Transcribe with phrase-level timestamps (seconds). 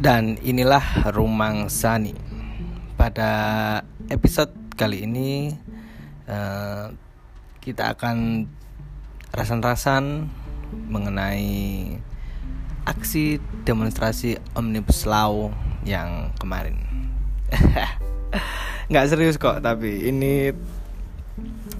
[0.00, 2.16] Dan inilah Rumang Sani.
[2.96, 3.32] Pada
[4.08, 5.52] episode kali ini
[6.24, 6.88] uh,
[7.60, 8.48] kita akan
[9.28, 10.24] rasan-rasan
[10.88, 12.00] mengenai
[12.88, 15.52] aksi demonstrasi Omnibus Law
[15.84, 16.80] yang kemarin.
[18.88, 20.48] Nggak serius kok, tapi ini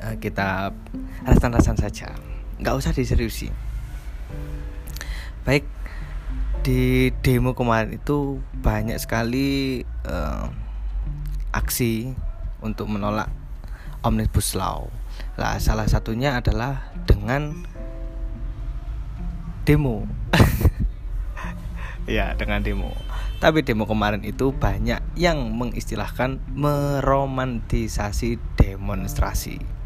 [0.00, 0.72] uh, kita
[1.20, 2.16] rasan-rasan saja.
[2.64, 3.52] Nggak usah diseriusi.
[5.44, 5.68] Baik,
[6.66, 10.50] di demo kemarin itu banyak sekali uh,
[11.54, 12.10] aksi
[12.58, 13.30] untuk menolak
[14.02, 14.90] omnibus law.
[15.38, 17.62] Lah salah satunya adalah dengan
[19.62, 20.10] demo.
[22.10, 22.90] ya, dengan demo.
[23.38, 29.85] Tapi demo kemarin itu banyak yang mengistilahkan meromantisasi demonstrasi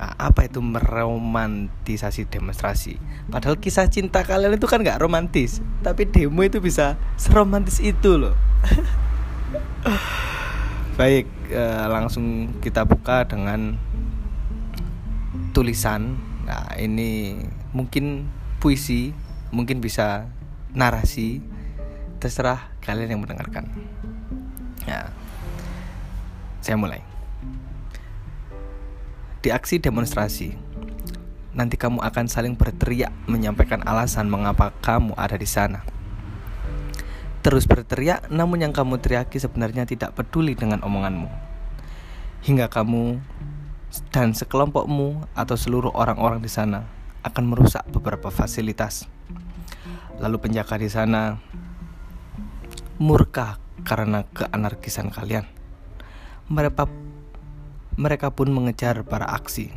[0.00, 2.96] apa itu meromantisasi demonstrasi?
[3.28, 8.32] Padahal kisah cinta kalian itu kan nggak romantis, tapi demo itu bisa seromantis itu loh.
[10.98, 13.76] Baik, eh, langsung kita buka dengan
[15.52, 16.16] tulisan.
[16.48, 17.36] Nah, ini
[17.76, 18.24] mungkin
[18.56, 19.12] puisi,
[19.52, 20.24] mungkin bisa
[20.72, 21.44] narasi,
[22.20, 23.68] terserah kalian yang mendengarkan.
[24.88, 25.12] Ya,
[26.64, 27.09] saya mulai
[29.40, 30.52] di aksi demonstrasi.
[31.56, 35.82] Nanti kamu akan saling berteriak menyampaikan alasan mengapa kamu ada di sana.
[37.40, 41.28] Terus berteriak, namun yang kamu teriaki sebenarnya tidak peduli dengan omonganmu.
[42.44, 43.16] Hingga kamu
[44.12, 46.84] dan sekelompokmu atau seluruh orang-orang di sana
[47.24, 49.08] akan merusak beberapa fasilitas.
[50.20, 51.40] Lalu penjaga di sana
[53.00, 53.56] murka
[53.88, 55.48] karena keanarkisan kalian.
[56.52, 56.84] Mereka
[58.00, 59.68] mereka pun mengejar para aksi.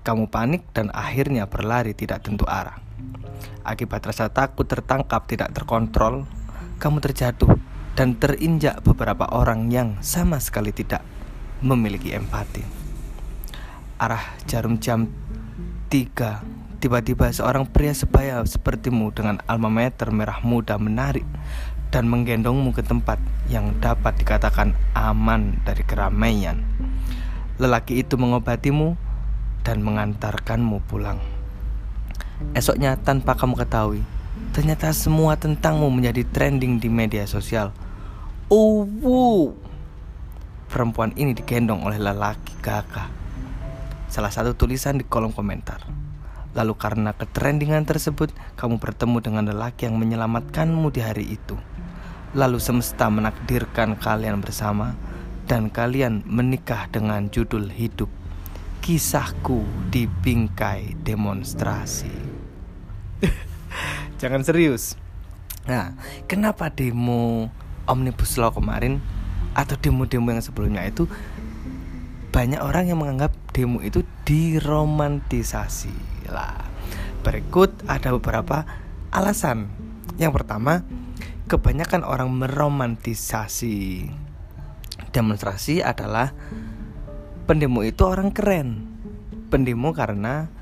[0.00, 2.80] Kamu panik dan akhirnya berlari tidak tentu arah.
[3.60, 6.24] Akibat rasa takut tertangkap tidak terkontrol,
[6.80, 7.60] kamu terjatuh
[7.92, 11.04] dan terinjak beberapa orang yang sama sekali tidak
[11.60, 12.64] memiliki empati.
[14.00, 15.04] Arah jarum jam
[15.92, 21.26] 3 Tiba-tiba seorang pria sebaya sepertimu dengan alma mater merah muda menarik
[21.90, 23.18] dan menggendongmu ke tempat
[23.50, 26.62] yang dapat dikatakan aman dari keramaian
[27.58, 28.94] lelaki itu mengobatimu
[29.66, 31.18] dan mengantarkanmu pulang.
[32.54, 34.00] Esoknya tanpa kamu ketahui,
[34.54, 37.74] ternyata semua tentangmu menjadi trending di media sosial.
[38.46, 39.52] Oh, wow.
[40.70, 43.10] Perempuan ini digendong oleh lelaki gagah.
[44.06, 45.82] Salah satu tulisan di kolom komentar.
[46.56, 51.58] Lalu karena ketrendingan tersebut, kamu bertemu dengan lelaki yang menyelamatkanmu di hari itu.
[52.38, 54.96] Lalu semesta menakdirkan kalian bersama
[55.48, 58.12] dan kalian menikah dengan judul hidup
[58.84, 62.12] Kisahku di bingkai demonstrasi.
[64.20, 64.96] Jangan serius.
[65.68, 65.92] Nah,
[66.24, 67.52] kenapa demo
[67.84, 69.00] Omnibus Law kemarin
[69.52, 71.04] atau demo-demo yang sebelumnya itu
[72.32, 75.92] banyak orang yang menganggap demo itu diromantisasi
[76.32, 76.64] lah.
[77.24, 78.64] Berikut ada beberapa
[79.12, 79.68] alasan.
[80.16, 80.84] Yang pertama,
[81.48, 84.08] kebanyakan orang meromantisasi
[85.10, 86.32] demonstrasi adalah
[87.48, 88.84] pendemo itu orang keren.
[89.48, 90.52] Pendemo karena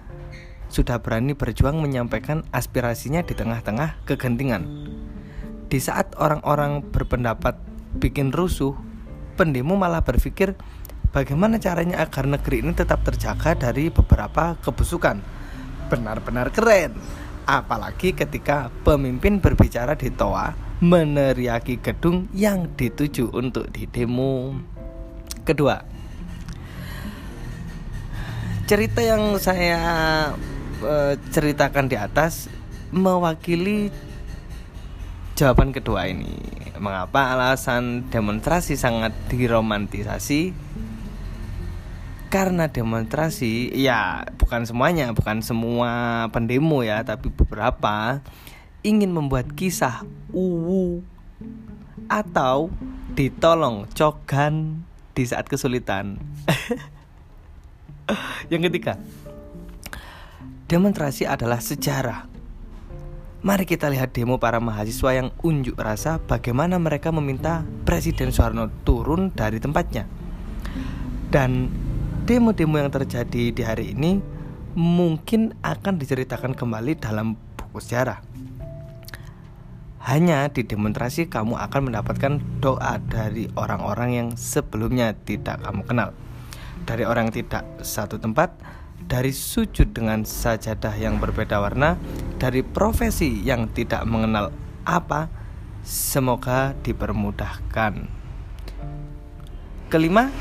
[0.70, 4.62] sudah berani berjuang menyampaikan aspirasinya di tengah-tengah kegentingan.
[5.66, 7.58] Di saat orang-orang berpendapat
[7.98, 8.78] bikin rusuh,
[9.34, 10.54] pendemo malah berpikir
[11.10, 15.18] bagaimana caranya agar negeri ini tetap terjaga dari beberapa kebusukan.
[15.90, 16.94] Benar-benar keren.
[17.46, 24.52] Apalagi ketika pemimpin berbicara di toa meneriaki gedung yang dituju untuk didemo.
[25.46, 25.80] Kedua,
[28.68, 29.82] cerita yang saya
[30.84, 32.52] uh, ceritakan di atas
[32.92, 33.88] mewakili
[35.38, 36.34] jawaban kedua ini.
[36.76, 40.52] Mengapa alasan demonstrasi sangat diromantisasi?
[42.28, 48.20] Karena demonstrasi, ya bukan semuanya, bukan semua pendemo ya, tapi beberapa
[48.86, 51.02] ingin membuat kisah uwu
[52.06, 52.70] atau
[53.18, 56.22] ditolong cogan di saat kesulitan.
[58.52, 58.94] Yang ketiga,
[60.70, 62.30] demonstrasi adalah sejarah.
[63.42, 69.30] Mari kita lihat demo para mahasiswa yang unjuk rasa bagaimana mereka meminta Presiden Soeharno turun
[69.30, 70.02] dari tempatnya.
[71.30, 71.70] Dan
[72.26, 74.18] demo-demo yang terjadi di hari ini
[74.74, 78.18] mungkin akan diceritakan kembali dalam buku sejarah.
[80.06, 86.14] Hanya di demonstrasi kamu akan mendapatkan doa dari orang-orang yang sebelumnya tidak kamu kenal.
[86.86, 88.54] Dari orang tidak satu tempat,
[89.02, 91.98] dari sujud dengan sajadah yang berbeda warna,
[92.38, 94.54] dari profesi yang tidak mengenal
[94.86, 95.26] apa,
[95.86, 98.10] Semoga dipermudahkan.
[99.86, 100.34] Kelima,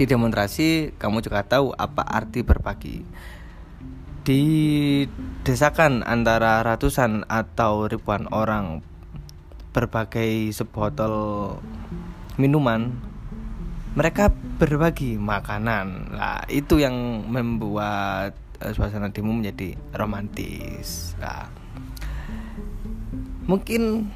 [0.00, 3.04] di demonstrasi kamu juga tahu apa arti berbagi.
[4.20, 4.42] Di
[5.42, 8.84] desakan antara ratusan atau ribuan orang
[9.70, 11.56] berbagai sebotol
[12.36, 12.92] minuman
[13.96, 14.30] mereka
[14.60, 16.14] berbagi makanan.
[16.14, 21.16] Nah itu yang membuat uh, suasana demo menjadi romantis.
[21.18, 21.50] Nah
[23.48, 24.12] mungkin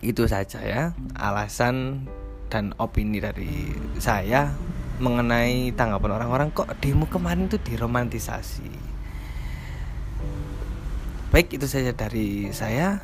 [0.00, 0.82] itu saja ya
[1.12, 2.08] alasan
[2.48, 4.48] dan opini dari saya
[4.96, 8.83] mengenai tanggapan orang-orang kok demo kemarin itu diromantisasi
[11.34, 13.02] baik itu saja dari saya.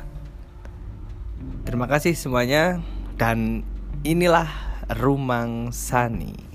[1.67, 2.79] Terima kasih semuanya.
[3.19, 3.67] Dan
[4.07, 4.47] inilah
[4.87, 6.50] Rumang Sani